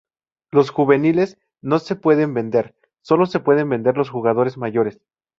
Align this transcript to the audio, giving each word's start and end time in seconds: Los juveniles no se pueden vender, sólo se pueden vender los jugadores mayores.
Los 0.49 0.71
juveniles 0.71 1.37
no 1.61 1.77
se 1.77 1.95
pueden 1.95 2.33
vender, 2.33 2.73
sólo 3.03 3.27
se 3.27 3.39
pueden 3.39 3.69
vender 3.69 3.97
los 3.97 4.09
jugadores 4.09 4.57
mayores. 4.57 4.99